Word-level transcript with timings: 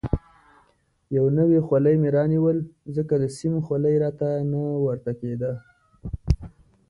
یو 1.15 1.25
نوی 1.37 1.59
خولۍ 1.67 1.95
مې 2.01 2.09
رانیول، 2.15 2.57
ځکه 2.95 3.13
د 3.17 3.23
سیم 3.37 3.53
خولۍ 3.65 3.95
راته 4.03 4.27
نه 4.51 4.61
ورته 4.85 5.11
کېده. 5.19 5.51